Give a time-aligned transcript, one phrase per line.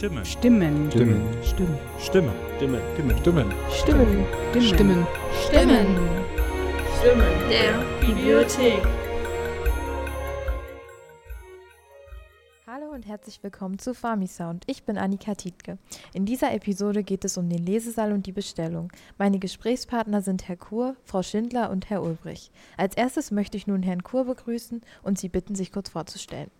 [0.00, 0.24] Stimme.
[0.24, 0.90] Stimmen.
[0.90, 1.22] Stimmen.
[1.42, 1.78] Stimmen.
[1.98, 2.32] Stimme.
[2.56, 2.80] Stimme.
[3.18, 3.18] Stimme.
[3.18, 3.52] Stimmen.
[3.68, 4.26] Stimmen.
[4.64, 5.06] Stimmen.
[5.44, 5.86] Stimmen.
[6.98, 8.82] Stimmen der Bibliothek.
[12.66, 14.64] Hallo und herzlich willkommen zu Fami Sound.
[14.68, 15.76] Ich bin Annika Tietke.
[16.14, 18.90] In dieser Episode geht es um den Lesesaal und die Bestellung.
[19.18, 22.50] Meine Gesprächspartner sind Herr Kur, Frau Schindler und Herr Ulbrich.
[22.78, 26.50] Als erstes möchte ich nun Herrn Kur begrüßen und Sie bitten, sich kurz vorzustellen.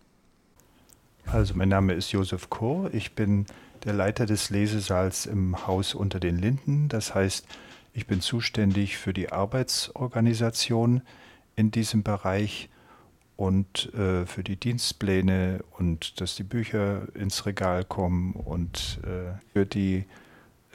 [1.25, 2.93] Also mein Name ist Josef Kohr.
[2.93, 3.45] Ich bin
[3.83, 6.89] der Leiter des Lesesaals im Haus unter den Linden.
[6.89, 7.47] Das heißt,
[7.93, 11.01] ich bin zuständig für die Arbeitsorganisation
[11.55, 12.69] in diesem Bereich
[13.37, 19.65] und äh, für die Dienstpläne und dass die Bücher ins Regal kommen und äh, für
[19.65, 20.05] die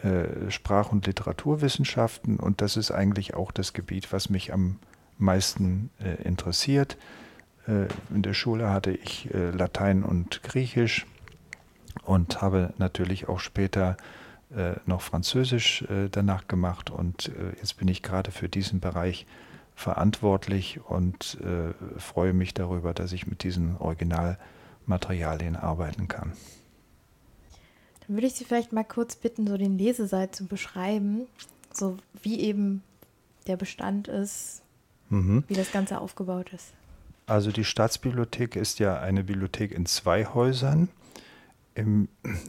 [0.02, 2.38] äh, Sprach- und Literaturwissenschaften.
[2.38, 4.78] Und das ist eigentlich auch das Gebiet, was mich am
[5.18, 6.96] meisten äh, interessiert.
[7.66, 11.06] Äh, in der Schule hatte ich äh, Latein und Griechisch
[12.04, 13.96] und habe natürlich auch später
[14.54, 16.90] äh, noch Französisch danach gemacht.
[16.90, 19.26] Und jetzt bin ich gerade für diesen Bereich
[19.74, 21.38] verantwortlich und
[21.96, 26.32] freue mich darüber, dass ich mit diesen Originalmaterialien arbeiten kann.
[28.06, 31.26] Dann würde ich Sie vielleicht mal kurz bitten, so den Lesesaal zu beschreiben,
[31.72, 32.82] so wie eben
[33.48, 34.62] der Bestand ist,
[35.10, 35.42] mhm.
[35.48, 36.72] wie das Ganze aufgebaut ist.
[37.26, 40.88] Also die Staatsbibliothek ist ja eine Bibliothek in zwei Häusern.
[41.74, 42.08] Im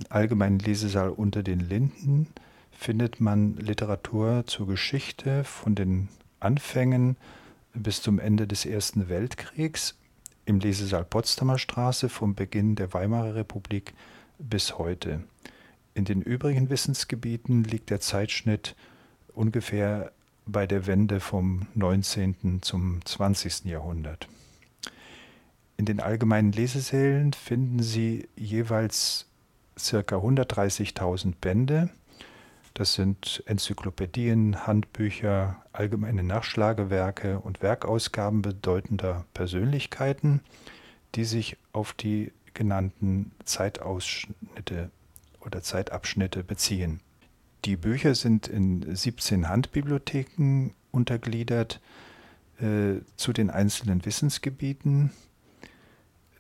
[0.09, 2.28] allgemeinen Lesesaal unter den Linden
[2.72, 7.17] findet man Literatur zur Geschichte von den Anfängen
[7.73, 9.95] bis zum Ende des Ersten Weltkriegs.
[10.45, 13.95] Im Lesesaal Potsdamer Straße vom Beginn der Weimarer Republik
[14.38, 15.23] bis heute.
[15.95, 18.75] In den übrigen Wissensgebieten liegt der Zeitschnitt
[19.33, 20.11] ungefähr
[20.45, 22.61] bei der Wende vom 19.
[22.61, 23.66] zum 20.
[23.66, 24.27] Jahrhundert.
[25.77, 29.27] In den allgemeinen Lesesälen finden Sie jeweils
[29.76, 29.99] ca.
[29.99, 31.92] 130.000 Bände.
[32.73, 40.42] Das sind Enzyklopädien, Handbücher, allgemeine Nachschlagewerke und Werkausgaben bedeutender Persönlichkeiten,
[41.15, 44.89] die sich auf die genannten Zeitausschnitte
[45.39, 47.02] oder Zeitabschnitte beziehen.
[47.65, 51.82] Die Bücher sind in 17 Handbibliotheken untergliedert
[52.59, 55.11] äh, zu den einzelnen Wissensgebieten.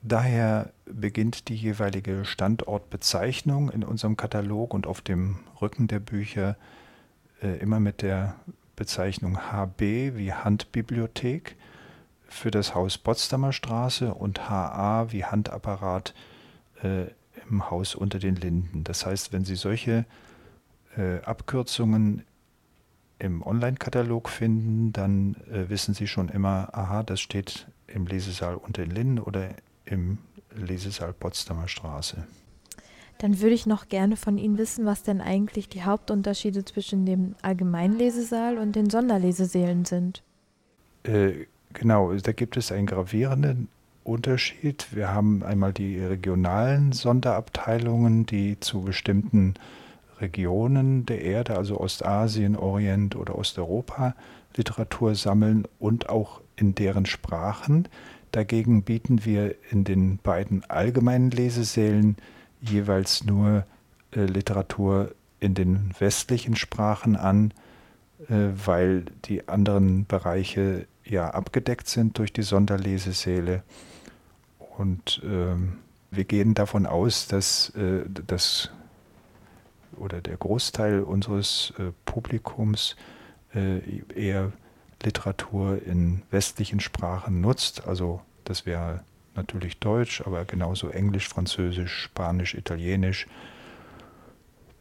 [0.01, 6.55] Daher beginnt die jeweilige Standortbezeichnung in unserem Katalog und auf dem Rücken der Bücher
[7.41, 8.35] äh, immer mit der
[8.75, 11.55] Bezeichnung HB wie Handbibliothek
[12.27, 16.13] für das Haus Potsdamer Straße und HA wie Handapparat
[16.83, 17.05] äh,
[17.49, 18.83] im Haus unter den Linden.
[18.83, 20.05] Das heißt, wenn Sie solche
[20.95, 22.23] äh, Abkürzungen
[23.19, 28.83] im Online-Katalog finden, dann äh, wissen Sie schon immer, aha, das steht im Lesesaal unter
[28.83, 29.49] den Linden oder
[29.89, 30.17] im
[30.55, 32.27] Lesesaal Potsdamer Straße.
[33.19, 37.35] Dann würde ich noch gerne von Ihnen wissen, was denn eigentlich die Hauptunterschiede zwischen dem
[37.41, 40.21] Allgemeinlesesaal und den Sonderlesesälen sind.
[41.03, 43.69] Äh, genau, da gibt es einen gravierenden
[44.03, 44.87] Unterschied.
[44.91, 49.55] Wir haben einmal die regionalen Sonderabteilungen, die zu bestimmten
[50.19, 54.15] Regionen der Erde, also Ostasien, Orient oder Osteuropa,
[54.55, 57.87] Literatur sammeln und auch in deren Sprachen.
[58.31, 62.17] Dagegen bieten wir in den beiden allgemeinen Lesesälen
[62.61, 63.65] jeweils nur
[64.11, 67.53] äh, Literatur in den westlichen Sprachen an,
[68.29, 73.63] äh, weil die anderen Bereiche ja abgedeckt sind durch die Sonderlesesäle.
[74.77, 75.77] Und ähm,
[76.11, 78.71] wir gehen davon aus, dass äh, das
[79.95, 82.95] oder der Großteil unseres äh, Publikums
[83.53, 83.79] äh,
[84.15, 84.51] eher
[85.03, 87.87] Literatur in westlichen Sprachen nutzt.
[87.87, 89.03] Also das wäre
[89.35, 93.27] natürlich Deutsch, aber genauso Englisch, Französisch, Spanisch, Italienisch,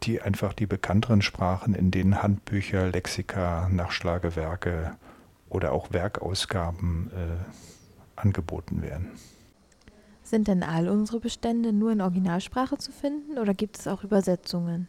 [0.03, 4.95] die einfach die bekannteren Sprachen, in denen Handbücher, Lexika, Nachschlagewerke
[5.49, 9.11] oder auch Werkausgaben äh, angeboten werden.
[10.23, 14.87] Sind denn all unsere Bestände nur in Originalsprache zu finden oder gibt es auch Übersetzungen?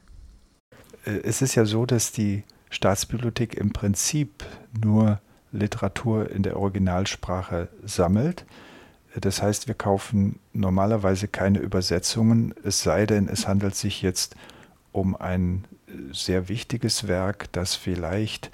[1.05, 4.45] Äh, es ist ja so, dass die Staatsbibliothek im Prinzip
[4.83, 5.21] nur
[5.53, 8.45] Literatur in der Originalsprache sammelt.
[9.15, 14.37] Das heißt, wir kaufen normalerweise keine Übersetzungen, es sei denn, es handelt sich jetzt
[14.93, 15.65] um ein
[16.13, 18.51] sehr wichtiges Werk, das vielleicht,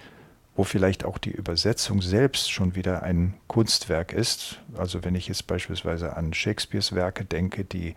[0.56, 4.60] wo vielleicht auch die Übersetzung selbst schon wieder ein Kunstwerk ist.
[4.76, 7.90] Also wenn ich jetzt beispielsweise an Shakespeares Werke denke, die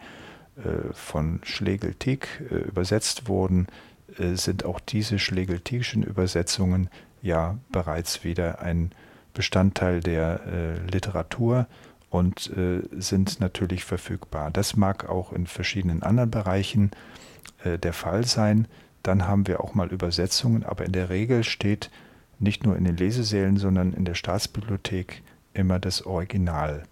[0.58, 3.68] äh, von Schlegel-Tick äh, übersetzt wurden,
[4.18, 6.90] sind auch diese schlegeltischen Übersetzungen
[7.22, 8.92] ja bereits wieder ein
[9.34, 11.68] Bestandteil der äh, Literatur
[12.10, 14.50] und äh, sind natürlich verfügbar.
[14.52, 16.92] Das mag auch in verschiedenen anderen Bereichen
[17.64, 18.68] äh, der Fall sein.
[19.04, 21.92] Dann haben wir auch mal Übersetzungen, aber in der Regel steht
[22.40, 25.22] nicht nur in den Lesesälen, sondern in der Staatsbibliothek
[25.54, 26.84] immer das Original.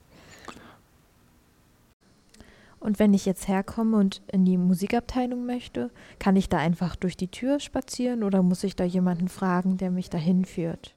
[2.85, 5.89] Und wenn ich jetzt herkomme und in die Musikabteilung möchte,
[6.19, 9.89] kann ich da einfach durch die Tür spazieren oder muss ich da jemanden fragen, der
[9.89, 10.95] mich dahin führt?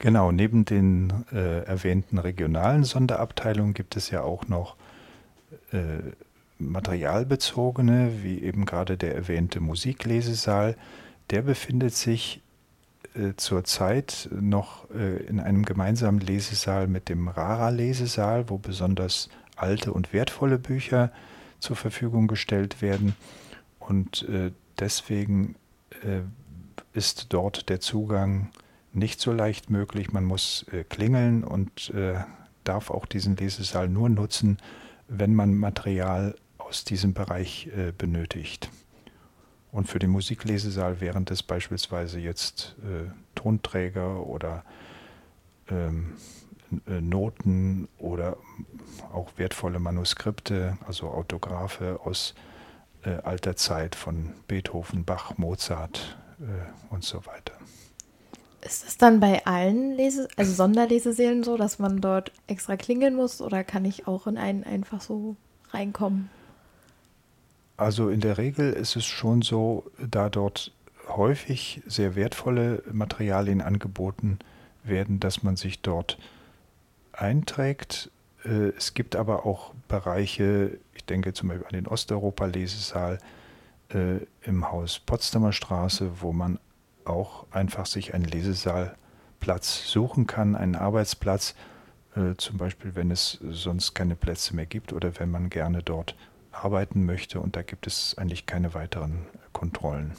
[0.00, 4.74] Genau, neben den äh, erwähnten regionalen Sonderabteilungen gibt es ja auch noch
[5.70, 6.10] äh,
[6.58, 10.76] materialbezogene, wie eben gerade der erwähnte Musiklesesaal.
[11.30, 12.42] Der befindet sich
[13.14, 20.12] äh, zurzeit noch äh, in einem gemeinsamen Lesesaal mit dem Rara-Lesesaal, wo besonders alte und
[20.12, 21.12] wertvolle Bücher
[21.60, 23.14] zur Verfügung gestellt werden.
[23.78, 25.56] Und äh, deswegen
[26.02, 26.20] äh,
[26.92, 28.50] ist dort der Zugang
[28.92, 30.12] nicht so leicht möglich.
[30.12, 32.14] Man muss äh, klingeln und äh,
[32.64, 34.58] darf auch diesen Lesesaal nur nutzen,
[35.08, 37.68] wenn man Material aus diesem Bereich
[37.98, 38.70] benötigt.
[39.72, 44.64] Und für den Musiklesesaal wären das beispielsweise jetzt äh, Tonträger oder
[45.68, 46.51] ähm, äh,
[46.86, 48.36] Noten oder
[49.12, 52.34] auch wertvolle Manuskripte, also Autographe aus
[53.04, 57.54] äh, alter Zeit von Beethoven, Bach, Mozart äh, und so weiter.
[58.60, 63.40] Ist es dann bei allen Lese also Sonderlesesälen so, dass man dort extra klingeln muss
[63.40, 65.36] oder kann ich auch in einen einfach so
[65.70, 66.30] reinkommen?
[67.76, 70.72] Also in der Regel ist es schon so, da dort
[71.08, 74.38] häufig sehr wertvolle Materialien angeboten
[74.84, 76.18] werden, dass man sich dort
[77.12, 78.10] einträgt.
[78.44, 83.18] Äh, es gibt aber auch Bereiche, ich denke zum Beispiel an den Osteuropa-Lesesaal
[83.90, 86.58] äh, im Haus Potsdamer Straße, wo man
[87.04, 91.54] auch einfach sich einen Lesesaalplatz suchen kann, einen Arbeitsplatz,
[92.16, 96.16] äh, zum Beispiel wenn es sonst keine Plätze mehr gibt oder wenn man gerne dort
[96.52, 100.12] arbeiten möchte und da gibt es eigentlich keine weiteren Kontrollen.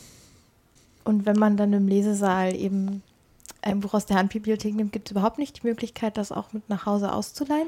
[1.04, 3.04] Und wenn man dann im Lesesaal eben
[3.64, 6.70] ein Buch aus der Handbibliothek nimmt, gibt es überhaupt nicht die Möglichkeit, das auch mit
[6.70, 7.68] nach Hause auszuleihen?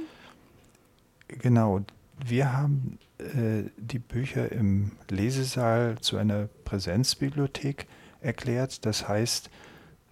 [1.27, 1.81] Genau.
[2.24, 7.88] Wir haben äh, die Bücher im Lesesaal zu einer Präsenzbibliothek
[8.21, 8.86] erklärt.
[8.86, 9.50] Das heißt,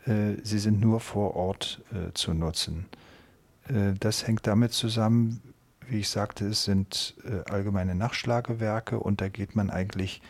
[0.05, 2.87] äh, sie sind nur vor Ort äh, zu nutzen.
[3.67, 5.41] Äh, das hängt damit zusammen,
[5.87, 10.21] wie ich sagte, es sind äh, allgemeine Nachschlagewerke und da geht man eigentlich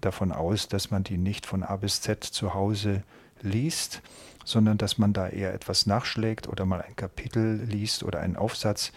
[0.00, 3.02] davon aus, dass man die nicht von A bis Z zu Hause
[3.42, 4.02] liest,
[4.44, 8.92] sondern dass man da eher etwas nachschlägt oder mal ein Kapitel liest oder einen Aufsatz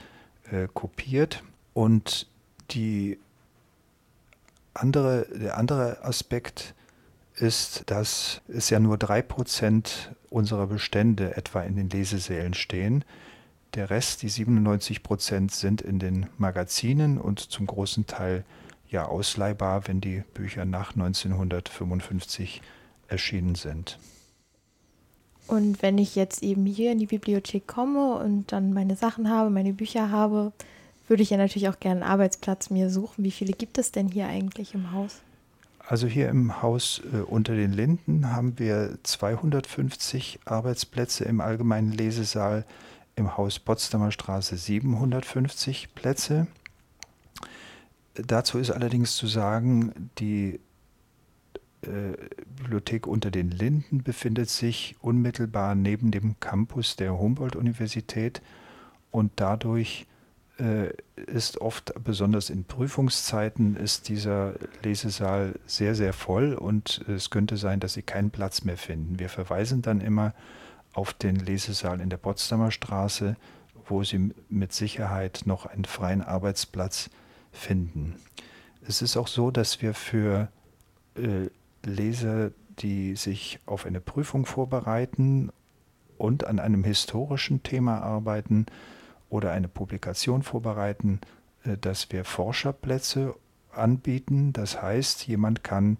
[0.51, 1.43] äh, kopiert.
[1.73, 2.27] Und
[2.71, 3.19] die
[4.73, 6.73] andere, der andere Aspekt
[7.35, 13.03] ist, dass es ja nur drei Prozent unserer Bestände etwa in den Lesesälen stehen.
[13.73, 18.45] Der Rest, die 97 Prozent, sind in den Magazinen und zum großen Teil
[18.89, 22.61] ja ausleihbar, wenn die Bücher nach 1955
[23.07, 23.99] erschienen sind.
[25.47, 29.49] Und wenn ich jetzt eben hier in die Bibliothek komme und dann meine Sachen habe,
[29.49, 30.51] meine Bücher habe,
[31.07, 33.23] würde ich ja natürlich auch gerne einen Arbeitsplatz mir suchen.
[33.23, 35.21] Wie viele gibt es denn hier eigentlich im Haus?
[35.87, 42.65] Also hier im Haus äh, unter den Linden haben wir 250 Arbeitsplätze im allgemeinen Lesesaal
[43.15, 46.47] im Haus Potsdamer Straße 750 Plätze.
[48.15, 50.59] Dazu ist allerdings zu sagen, die
[52.57, 58.41] Bibliothek unter den Linden befindet sich unmittelbar neben dem Campus der Humboldt-Universität
[59.11, 60.07] und dadurch
[60.57, 60.93] äh,
[61.27, 67.79] ist oft, besonders in Prüfungszeiten, ist dieser Lesesaal sehr, sehr voll und es könnte sein,
[67.79, 69.19] dass Sie keinen Platz mehr finden.
[69.19, 70.33] Wir verweisen dann immer
[70.93, 73.35] auf den Lesesaal in der Potsdamer Straße,
[73.87, 77.09] wo Sie mit Sicherheit noch einen freien Arbeitsplatz
[77.51, 78.15] finden.
[78.87, 80.49] Es ist auch so, dass wir für
[81.15, 81.49] äh,
[81.85, 85.51] Leser, die sich auf eine Prüfung vorbereiten
[86.17, 88.65] und an einem historischen Thema arbeiten
[89.29, 91.21] oder eine Publikation vorbereiten,
[91.63, 93.35] äh, dass wir Forscherplätze
[93.71, 94.53] anbieten.
[94.53, 95.97] Das heißt, jemand kann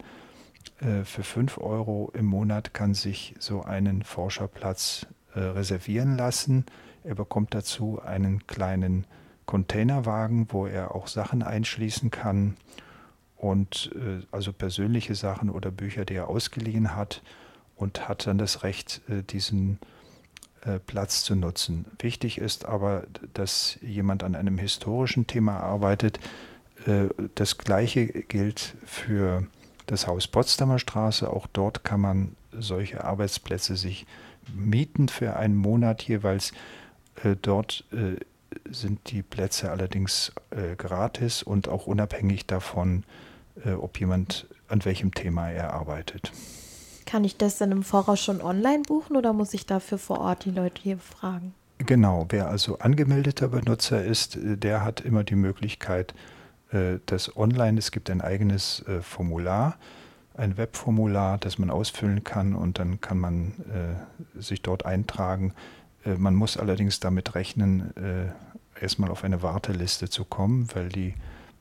[0.80, 6.65] äh, für 5 Euro im Monat kann sich so einen Forscherplatz äh, reservieren lassen.
[7.04, 9.06] Er bekommt dazu einen kleinen
[9.46, 12.56] Containerwagen, wo er auch Sachen einschließen kann
[13.38, 17.22] und äh, also persönliche Sachen oder Bücher, die er ausgeliehen hat
[17.75, 19.01] und hat dann das Recht,
[19.32, 19.80] diesen
[20.88, 21.86] Platz zu nutzen.
[22.00, 26.20] Wichtig ist aber, dass jemand an einem historischen Thema arbeitet.
[27.36, 29.46] Das gleiche gilt für
[29.88, 31.30] das Haus Potsdamer Straße.
[31.30, 34.06] Auch dort kann man solche Arbeitsplätze sich
[34.54, 36.51] mieten für einen Monat jeweils.
[37.24, 38.18] Äh, dort äh,
[38.70, 43.04] sind die Plätze allerdings äh, gratis und auch unabhängig davon,
[43.66, 46.32] äh, ob jemand an welchem Thema er arbeitet.
[47.06, 50.46] Kann ich das dann im Voraus schon online buchen oder muss ich dafür vor Ort
[50.46, 51.54] die Leute hier fragen?
[51.78, 56.14] Genau, wer also angemeldeter Benutzer ist, äh, der hat immer die Möglichkeit,
[56.72, 59.78] äh, das online, es gibt ein eigenes äh, Formular,
[60.36, 63.54] ein Webformular, das man ausfüllen kann und dann kann man
[64.38, 65.54] sich dort eintragen.
[66.04, 67.94] Man muss allerdings damit rechnen,
[68.79, 71.13] erstmal auf eine Warteliste zu kommen, weil die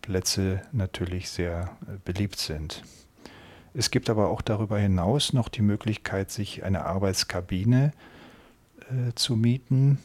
[0.03, 2.83] Plätze natürlich sehr beliebt sind.
[3.73, 7.93] Es gibt aber auch darüber hinaus noch die Möglichkeit, sich eine Arbeitskabine
[8.91, 9.99] äh, zu mieten.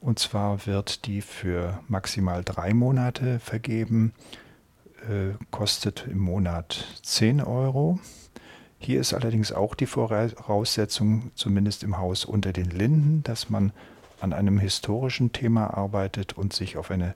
[0.00, 4.12] Und zwar wird die für maximal drei Monate vergeben,
[5.08, 7.98] äh, kostet im Monat 10 Euro.
[8.78, 13.72] Hier ist allerdings auch die Voraussetzung, zumindest im Haus unter den Linden, dass man
[14.20, 17.14] an einem historischen Thema arbeitet und sich auf eine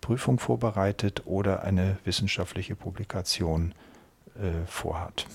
[0.00, 3.74] Prüfung vorbereitet oder eine wissenschaftliche Publikation
[4.34, 5.26] äh, vorhat.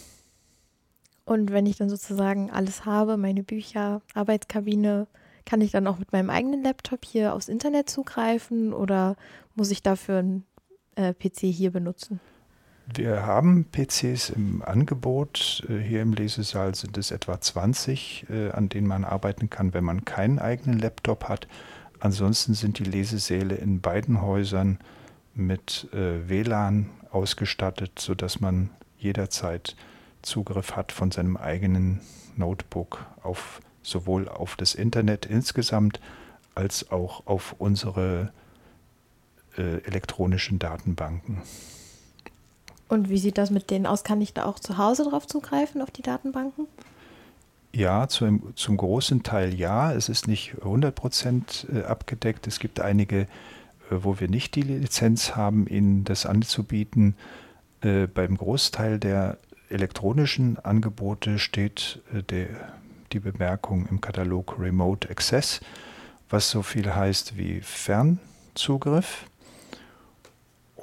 [1.26, 5.08] Und wenn ich dann sozusagen alles habe, meine Bücher, Arbeitskabine,
[5.46, 9.16] kann ich dann auch mit meinem eigenen Laptop hier aufs Internet zugreifen oder
[9.56, 10.46] muss ich dafür einen
[10.96, 12.20] äh, PC hier benutzen?
[12.94, 15.62] Wir haben PCs im Angebot.
[15.70, 19.84] Äh, hier im Lesesaal sind es etwa 20, äh, an denen man arbeiten kann, wenn
[19.84, 21.50] man keinen eigenen Laptop hat.
[22.00, 24.80] Ansonsten sind die Lesesäle in beiden Häusern
[25.36, 29.76] mit äh, WLAN ausgestattet, sodass man jederzeit
[30.22, 32.00] Zugriff hat von seinem eigenen
[32.38, 36.00] Notebook auf sowohl auf das Internet insgesamt
[36.56, 38.32] als auch auf unsere
[39.56, 41.42] elektronischen Datenbanken.
[42.88, 44.04] Und wie sieht das mit denen aus?
[44.04, 46.68] Kann ich da auch zu Hause drauf zugreifen, auf die Datenbanken?
[47.74, 49.92] Ja, zum, zum großen Teil ja.
[49.94, 52.48] Es ist nicht 100 Prozent äh, abgedeckt.
[52.48, 53.28] Es gibt einige, äh,
[53.92, 57.16] wo wir nicht die Lizenz haben, Ihnen das anzubieten.
[57.82, 59.38] Äh, beim Großteil der
[59.70, 62.48] elektronischen Angebote steht der,
[63.12, 65.60] die Bemerkung im Katalog Remote Access,
[66.30, 69.26] was so viel heißt wie Fernzugriff.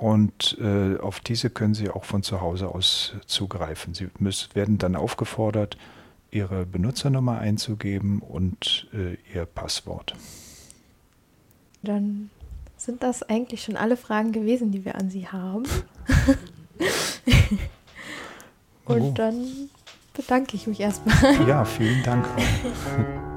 [0.05, 3.95] Und äh, auf diese können Sie auch von zu Hause aus zugreifen.
[3.95, 5.79] Sie müssen, werden dann aufgefordert,
[6.31, 10.15] Ihre Benutzernummer einzugeben und äh, Ihr Passwort.
[11.83, 12.29] Dann
[12.77, 15.65] sind das eigentlich schon alle Fragen gewesen, die wir an Sie haben.
[18.85, 19.13] und oh.
[19.17, 19.71] dann
[20.13, 21.49] bedanke ich mich erstmal.
[21.49, 22.27] Ja, vielen Dank.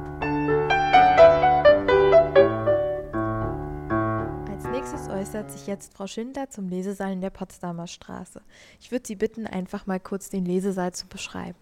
[5.37, 8.41] äußert sich jetzt Frau Schindler zum Lesesaal in der Potsdamer Straße.
[8.79, 11.59] Ich würde Sie bitten, einfach mal kurz den Lesesaal zu beschreiben.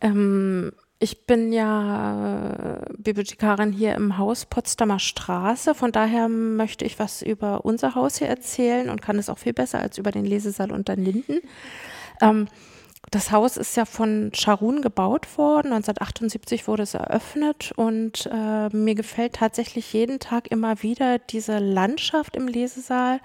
[0.00, 5.76] Ähm, ich bin ja Bibliothekarin hier im Haus Potsdamer Straße.
[5.76, 9.52] Von daher möchte ich was über unser Haus hier erzählen und kann es auch viel
[9.52, 11.38] besser als über den Lesesaal unter Linden.
[12.20, 12.48] Ähm,
[13.10, 15.72] das Haus ist ja von Scharun gebaut worden.
[15.72, 22.34] 1978 wurde es eröffnet und äh, mir gefällt tatsächlich jeden Tag immer wieder diese Landschaft
[22.34, 23.20] im Lesesaal,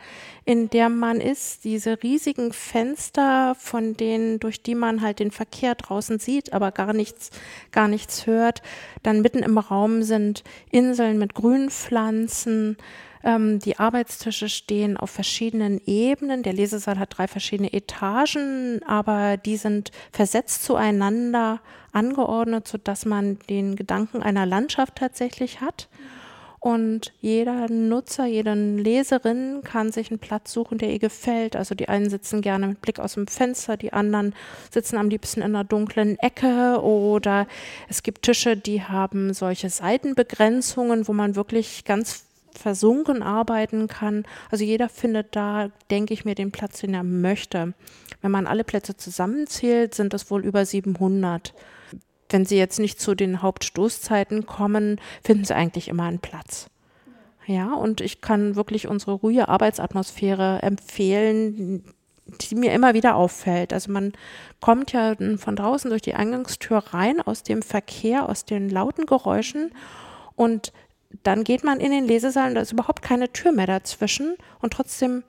[0.45, 1.63] in der man ist.
[1.63, 6.93] Diese riesigen Fenster, von denen, durch die man halt den Verkehr draußen sieht, aber gar
[6.93, 7.31] nichts,
[7.71, 8.61] gar nichts hört.
[9.01, 12.77] Dann mitten im Raum sind Inseln mit Grünpflanzen.
[13.23, 16.43] Ähm, die Arbeitstische stehen auf verschiedenen Ebenen.
[16.43, 21.59] Der Lesesaal hat drei verschiedene Etagen, aber die sind versetzt zueinander
[21.91, 25.87] angeordnet, sodass man den Gedanken einer Landschaft tatsächlich hat.
[26.63, 31.55] Und jeder Nutzer, jede Leserin kann sich einen Platz suchen, der ihr gefällt.
[31.55, 34.35] Also die einen sitzen gerne mit Blick aus dem Fenster, die anderen
[34.69, 37.47] sitzen am liebsten in einer dunklen Ecke oder
[37.89, 44.25] es gibt Tische, die haben solche Seitenbegrenzungen, wo man wirklich ganz versunken arbeiten kann.
[44.49, 47.73] Also jeder findet da, denke ich mir, den Platz, den er möchte.
[48.21, 51.53] Wenn man alle Plätze zusammenzählt, sind das wohl über 700.
[52.29, 56.67] Wenn Sie jetzt nicht zu den Hauptstoßzeiten kommen, finden Sie eigentlich immer einen Platz.
[57.45, 61.83] Ja, und ich kann wirklich unsere ruhige Arbeitsatmosphäre empfehlen,
[62.39, 63.73] die mir immer wieder auffällt.
[63.73, 64.13] Also man
[64.59, 69.71] kommt ja von draußen durch die Eingangstür rein aus dem Verkehr, aus den lauten Geräuschen
[70.35, 70.71] und
[71.23, 74.73] dann geht man in den Lesesaal und da ist überhaupt keine Tür mehr dazwischen und
[74.73, 75.23] trotzdem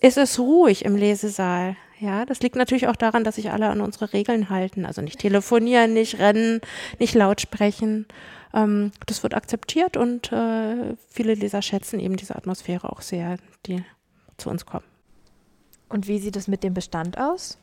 [0.00, 1.76] ist es ruhig im Lesesaal.
[2.00, 4.86] Ja, das liegt natürlich auch daran, dass sich alle an unsere Regeln halten.
[4.86, 6.60] Also nicht telefonieren, nicht rennen,
[7.00, 8.06] nicht laut sprechen.
[8.54, 13.84] Ähm, das wird akzeptiert und äh, viele Leser schätzen eben diese Atmosphäre auch sehr, die
[14.36, 14.84] zu uns kommen.
[15.88, 17.58] Und wie sieht es mit dem Bestand aus?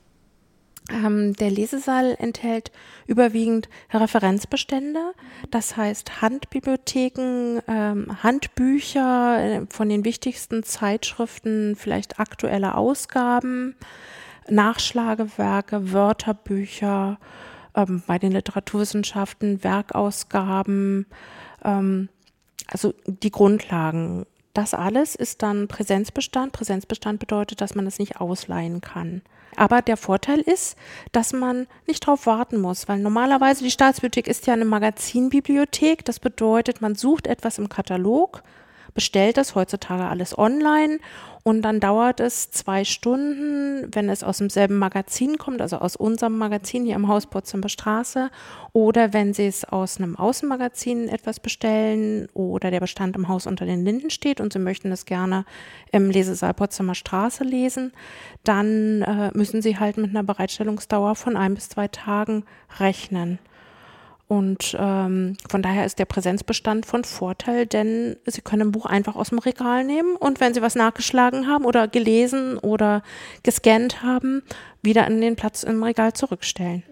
[0.91, 2.71] Ähm, der Lesesaal enthält
[3.07, 5.13] überwiegend Referenzbestände,
[5.49, 13.75] das heißt Handbibliotheken, ähm, Handbücher äh, von den wichtigsten Zeitschriften, vielleicht aktuelle Ausgaben.
[14.49, 17.17] Nachschlagewerke, Wörterbücher,
[17.75, 21.07] ähm, bei den Literaturwissenschaften, Werkausgaben,
[21.63, 22.09] ähm,
[22.67, 24.25] also die Grundlagen.
[24.55, 26.53] Das alles ist dann Präsenzbestand.
[26.53, 29.21] Präsenzbestand bedeutet, dass man es nicht ausleihen kann.
[29.57, 30.77] Aber der Vorteil ist,
[31.11, 36.05] dass man nicht darauf warten muss, weil normalerweise die Staatsbibliothek ist ja eine Magazinbibliothek.
[36.05, 38.43] Das bedeutet, man sucht etwas im Katalog,
[38.95, 40.99] bestellt das heutzutage alles online
[41.43, 46.39] und dann dauert es zwei Stunden, wenn es aus demselben Magazin kommt, also aus unserem
[46.39, 48.31] Magazin hier im Haus Potsdamer Straße,
[48.73, 53.67] oder wenn Sie es aus einem Außenmagazin etwas bestellen oder der Bestand im Haus unter
[53.67, 55.45] den Linden steht und Sie möchten es gerne
[55.91, 57.91] im Lesesaal Potsdamer Straße lesen,
[58.43, 62.43] dann äh, müssen Sie halt mit einer Bereitstellungsdauer von ein bis zwei Tagen
[62.79, 63.37] rechnen.
[64.27, 69.15] Und ähm, von daher ist der Präsenzbestand von Vorteil, denn Sie können ein Buch einfach
[69.15, 73.03] aus dem Regal nehmen und wenn Sie was nachgeschlagen haben oder gelesen oder
[73.43, 74.41] gescannt haben,
[74.81, 76.83] wieder an den Platz im Regal zurückstellen.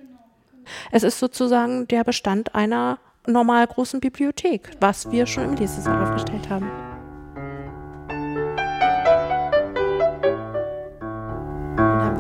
[0.92, 6.50] Es ist sozusagen der Bestand einer normal großen Bibliothek, was wir schon im Lesesaal aufgestellt
[6.50, 6.93] haben.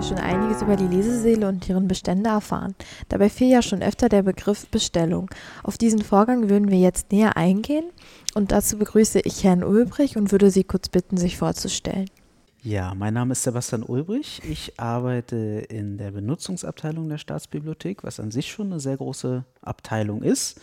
[0.03, 2.75] Schon einiges über die Leseseele und deren Bestände erfahren.
[3.07, 5.29] Dabei fiel ja schon öfter der Begriff Bestellung.
[5.63, 7.85] Auf diesen Vorgang würden wir jetzt näher eingehen
[8.33, 12.09] und dazu begrüße ich Herrn Ulbrich und würde Sie kurz bitten, sich vorzustellen.
[12.63, 14.41] Ja, mein Name ist Sebastian Ulbrich.
[14.49, 15.35] Ich arbeite
[15.69, 20.59] in der Benutzungsabteilung der Staatsbibliothek, was an sich schon eine sehr große Abteilung ist.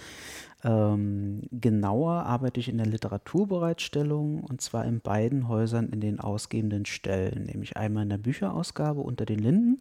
[0.62, 6.84] Ähm, genauer arbeite ich in der Literaturbereitstellung und zwar in beiden Häusern in den ausgebenden
[6.84, 9.80] Stellen, nämlich einmal in der Bücherausgabe unter den Linden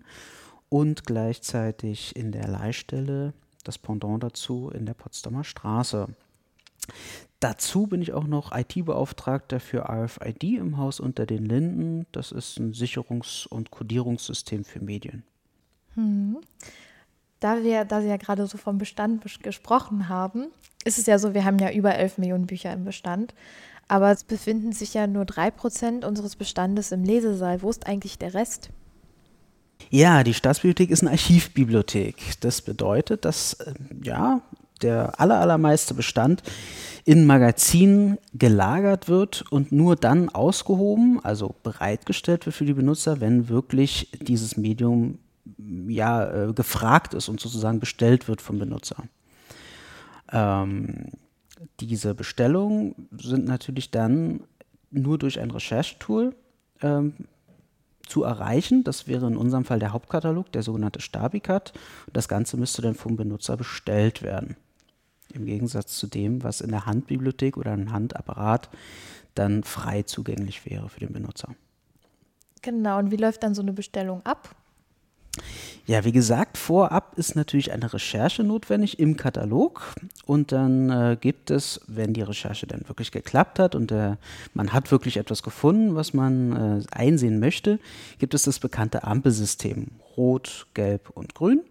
[0.69, 3.33] und gleichzeitig in der Leihstelle,
[3.63, 6.07] das Pendant dazu in der Potsdamer Straße.
[7.39, 12.05] Dazu bin ich auch noch IT-Beauftragter für RFID im Haus unter den Linden.
[12.11, 15.23] Das ist ein Sicherungs- und Codierungssystem für Medien.
[15.95, 16.37] Hm.
[17.39, 20.47] Da wir, da Sie ja gerade so vom Bestand gesprochen haben,
[20.83, 23.33] ist es ja so, wir haben ja über 11 Millionen Bücher im Bestand,
[23.87, 27.61] aber es befinden sich ja nur 3% unseres Bestandes im Lesesaal.
[27.61, 28.69] Wo ist eigentlich der Rest?
[29.89, 32.39] Ja, die Staatsbibliothek ist eine Archivbibliothek.
[32.41, 33.73] Das bedeutet, dass äh,
[34.03, 34.41] ja,
[34.81, 36.43] der allermeiste Bestand
[37.05, 43.49] in Magazinen gelagert wird und nur dann ausgehoben, also bereitgestellt wird für die Benutzer, wenn
[43.49, 45.17] wirklich dieses Medium
[45.57, 49.03] ja, äh, gefragt ist und sozusagen bestellt wird vom Benutzer.
[50.31, 51.11] Ähm,
[51.79, 54.41] diese Bestellungen sind natürlich dann
[54.91, 56.35] nur durch ein Recherchetool
[56.81, 57.13] ähm,
[58.07, 58.83] zu erreichen.
[58.83, 61.73] Das wäre in unserem Fall der Hauptkatalog, der sogenannte Stabicat.
[62.11, 64.55] Das Ganze müsste dann vom Benutzer bestellt werden.
[65.33, 68.69] Im Gegensatz zu dem, was in der Handbibliothek oder im Handapparat
[69.35, 71.55] dann frei zugänglich wäre für den Benutzer.
[72.61, 74.55] Genau, und wie läuft dann so eine Bestellung ab?
[75.85, 79.95] Ja, wie gesagt, vorab ist natürlich eine Recherche notwendig im Katalog
[80.27, 84.15] und dann äh, gibt es, wenn die Recherche dann wirklich geklappt hat und äh,
[84.53, 87.79] man hat wirklich etwas gefunden, was man äh, einsehen möchte,
[88.19, 91.61] gibt es das bekannte Ampelsystem Rot, Gelb und Grün.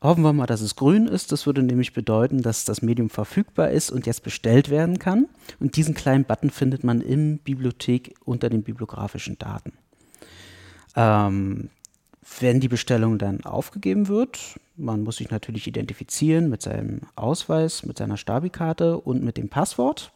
[0.00, 1.32] Hoffen wir mal, dass es grün ist.
[1.32, 5.26] Das würde nämlich bedeuten, dass das Medium verfügbar ist und jetzt bestellt werden kann.
[5.58, 9.72] Und diesen kleinen Button findet man im Bibliothek unter den bibliografischen Daten.
[10.94, 11.70] Ähm,
[12.40, 14.38] wenn die Bestellung dann aufgegeben wird,
[14.76, 20.12] man muss sich natürlich identifizieren mit seinem Ausweis, mit seiner Stabikarte und mit dem Passwort.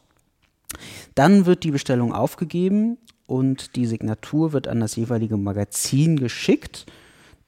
[1.14, 6.87] Dann wird die Bestellung aufgegeben und die Signatur wird an das jeweilige Magazin geschickt.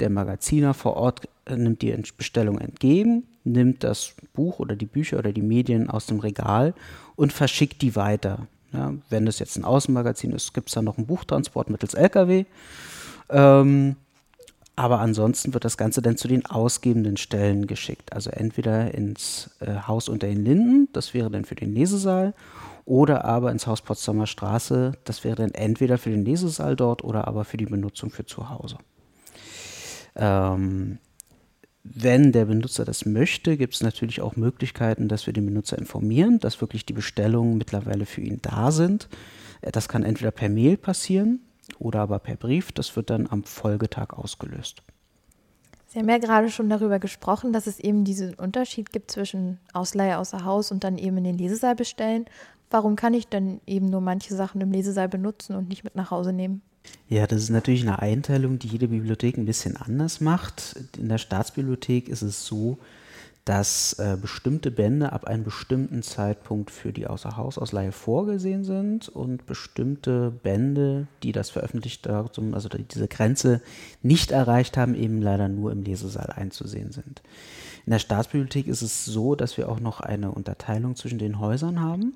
[0.00, 5.18] Der Magaziner vor Ort äh, nimmt die Bestellung entgegen, nimmt das Buch oder die Bücher
[5.18, 6.74] oder die Medien aus dem Regal
[7.16, 8.46] und verschickt die weiter.
[8.72, 12.44] Ja, wenn das jetzt ein Außenmagazin ist, gibt es dann noch einen Buchtransport mittels LKW.
[13.31, 13.96] Ähm,
[14.76, 18.12] aber ansonsten wird das Ganze dann zu den ausgebenden Stellen geschickt.
[18.12, 22.34] Also entweder ins äh, Haus unter den Linden, das wäre dann für den Lesesaal,
[22.84, 27.26] oder aber ins Haus Potsdamer Straße, das wäre dann entweder für den Lesesaal dort oder
[27.28, 28.76] aber für die Benutzung für zu Hause.
[30.16, 30.98] Ähm,
[31.84, 36.40] wenn der Benutzer das möchte, gibt es natürlich auch Möglichkeiten, dass wir den Benutzer informieren,
[36.40, 39.08] dass wirklich die Bestellungen mittlerweile für ihn da sind.
[39.60, 41.40] Äh, das kann entweder per Mail passieren,
[41.80, 42.72] oder aber per Brief.
[42.72, 44.82] Das wird dann am Folgetag ausgelöst.
[45.87, 50.18] Sie haben ja gerade schon darüber gesprochen, dass es eben diesen Unterschied gibt zwischen Ausleihe
[50.18, 52.24] außer Haus und dann eben in den Lesesaal bestellen.
[52.68, 56.10] Warum kann ich dann eben nur manche Sachen im Lesesaal benutzen und nicht mit nach
[56.10, 56.62] Hause nehmen?
[57.08, 60.76] Ja, das ist natürlich eine Einteilung, die jede Bibliothek ein bisschen anders macht.
[60.98, 62.78] In der Staatsbibliothek ist es so,
[63.44, 70.30] dass äh, bestimmte Bände ab einem bestimmten Zeitpunkt für die Außerhausausleihe vorgesehen sind und bestimmte
[70.30, 73.61] Bände, die das veröffentlicht Datum, also diese Grenze
[74.02, 77.22] nicht erreicht haben, eben leider nur im Lesesaal einzusehen sind.
[77.85, 81.80] In der Staatsbibliothek ist es so, dass wir auch noch eine Unterteilung zwischen den Häusern
[81.80, 82.14] haben.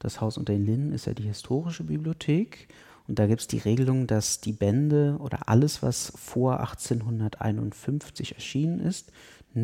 [0.00, 2.68] Das Haus unter den Linden ist ja die historische Bibliothek
[3.08, 8.80] und da gibt es die Regelung, dass die Bände oder alles, was vor 1851 erschienen
[8.80, 9.10] ist,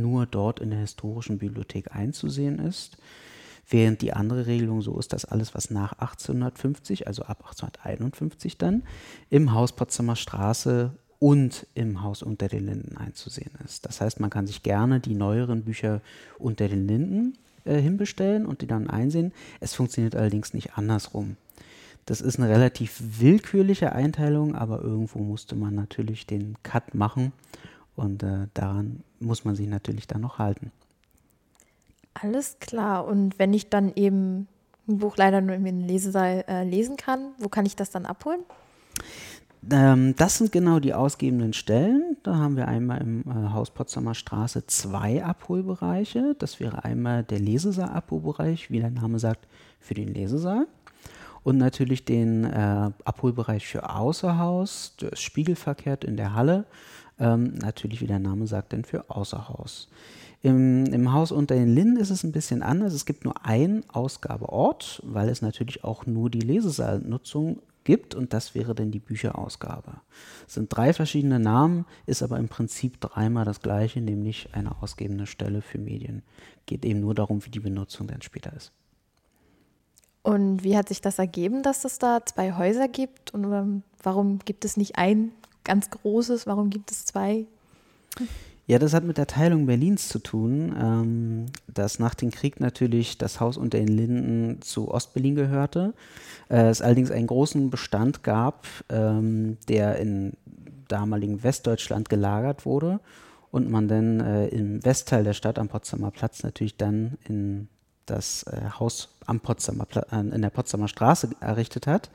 [0.01, 2.97] nur dort in der historischen Bibliothek einzusehen ist.
[3.69, 8.83] Während die andere Regelung so ist, dass alles, was nach 1850, also ab 1851 dann,
[9.31, 13.87] im Haus Potsdamer Straße und im Haus unter den Linden einzusehen ist.
[13.87, 16.03] Das heißt, man kann sich gerne die neueren Bücher
[16.39, 19.33] unter den Linden äh, hinbestellen und die dann einsehen.
[19.61, 21.37] Es funktioniert allerdings nicht andersrum.
[22.05, 27.33] Das ist eine relativ willkürliche Einteilung, aber irgendwo musste man natürlich den Cut machen
[27.97, 30.73] und äh, daran muss man sich natürlich dann noch halten.
[32.15, 33.07] Alles klar.
[33.07, 34.47] Und wenn ich dann eben
[34.89, 38.41] ein Buch leider nur im Lesesaal äh, lesen kann, wo kann ich das dann abholen?
[39.71, 42.17] Ähm, das sind genau die ausgebenden Stellen.
[42.23, 46.37] Da haben wir einmal im äh, Haus Potsdamer Straße zwei Abholbereiche.
[46.39, 49.49] Das wäre einmal der Lesesaal-Abholbereich, wie der Name sagt,
[49.81, 50.67] für den Lesesaal.
[51.43, 56.65] Und natürlich den äh, Abholbereich für Außerhaus, der ist spiegelverkehrt in der Halle.
[57.19, 59.89] Ähm, natürlich, wie der Name sagt, denn für Außerhaus.
[60.43, 62.93] Im, Im, Haus unter den Linden ist es ein bisschen anders.
[62.93, 68.55] Es gibt nur einen Ausgabeort, weil es natürlich auch nur die Lesesaalnutzung gibt und das
[68.55, 70.01] wäre dann die Bücherausgabe.
[70.47, 75.27] Es sind drei verschiedene Namen, ist aber im Prinzip dreimal das gleiche, nämlich eine ausgebende
[75.27, 76.23] Stelle für Medien.
[76.67, 78.73] Geht eben nur darum, wie die Benutzung dann später ist.
[80.23, 83.35] Und wie hat sich das ergeben, dass es da zwei Häuser gibt?
[83.35, 85.33] Und warum gibt es nicht ein
[85.65, 86.47] ganz großes?
[86.47, 87.47] Warum gibt es zwei?
[88.67, 93.19] Ja, das hat mit der Teilung Berlins zu tun, ähm, dass nach dem Krieg natürlich
[93.19, 95.93] das Haus unter den Linden zu Ostberlin gehörte.
[96.49, 100.33] Äh, es allerdings einen großen Bestand gab, ähm, der in
[100.89, 103.01] damaligen Westdeutschland gelagert wurde
[103.51, 107.69] und man dann äh, im Westteil der Stadt am Potsdamer Platz natürlich dann in
[108.07, 112.11] das äh, Haus am Potsdamer in der Potsdamer Straße errichtet hat.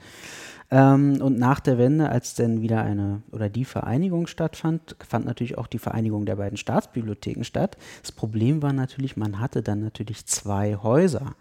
[0.71, 5.57] Ähm, und nach der Wende, als dann wieder eine oder die Vereinigung stattfand, fand natürlich
[5.57, 7.77] auch die Vereinigung der beiden Staatsbibliotheken statt.
[8.01, 11.33] Das Problem war natürlich, man hatte dann natürlich zwei Häuser.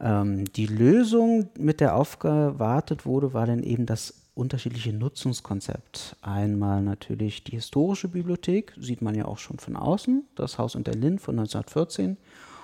[0.00, 6.16] Ähm, die Lösung, mit der aufgewartet wurde, war dann eben das unterschiedliche Nutzungskonzept.
[6.22, 10.92] Einmal natürlich die historische Bibliothek, sieht man ja auch schon von außen, das Haus unter
[10.92, 12.16] Lind von 1914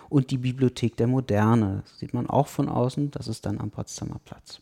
[0.08, 4.20] und die Bibliothek der Moderne, sieht man auch von außen, das ist dann am Potsdamer
[4.24, 4.60] Platz.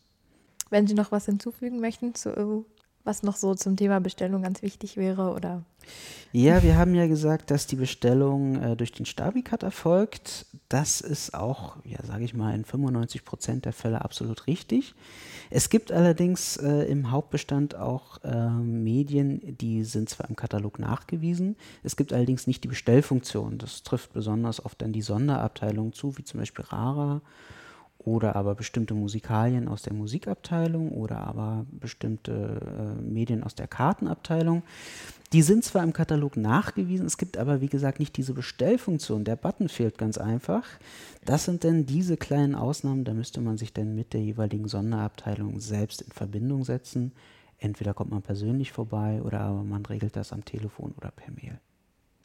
[0.71, 2.65] Wenn Sie noch was hinzufügen möchten, zu,
[3.05, 5.63] was noch so zum Thema Bestellung ganz wichtig wäre oder
[6.35, 10.47] ja, wir haben ja gesagt, dass die Bestellung äh, durch den Stabikat erfolgt.
[10.71, 14.95] Das ist auch, ja, sage ich mal, in 95 Prozent der Fälle absolut richtig.
[15.51, 21.57] Es gibt allerdings äh, im Hauptbestand auch äh, Medien, die sind zwar im Katalog nachgewiesen,
[21.83, 23.59] es gibt allerdings nicht die Bestellfunktion.
[23.59, 27.21] Das trifft besonders oft dann die Sonderabteilung zu, wie zum Beispiel Rara
[28.05, 32.61] oder aber bestimmte Musikalien aus der Musikabteilung oder aber bestimmte
[32.99, 34.63] äh, Medien aus der Kartenabteilung.
[35.33, 39.25] Die sind zwar im Katalog nachgewiesen, es gibt aber wie gesagt nicht diese Bestellfunktion.
[39.25, 40.65] Der Button fehlt ganz einfach.
[41.25, 45.61] Das sind dann diese kleinen Ausnahmen, da müsste man sich dann mit der jeweiligen Sonderabteilung
[45.61, 47.13] selbst in Verbindung setzen.
[47.59, 51.59] Entweder kommt man persönlich vorbei oder aber man regelt das am Telefon oder per Mail.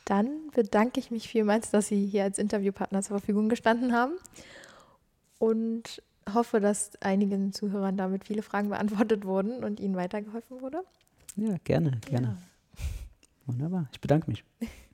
[0.03, 4.13] Dann bedanke ich mich vielmals, dass Sie hier als Interviewpartner zur Verfügung gestanden haben
[5.39, 6.01] und
[6.33, 10.83] hoffe, dass einigen Zuhörern damit viele Fragen beantwortet wurden und ihnen weitergeholfen wurde.
[11.35, 12.27] Ja, gerne, gerne.
[12.27, 12.37] Ja.
[13.45, 13.87] Wunderbar.
[13.91, 14.43] Ich bedanke mich.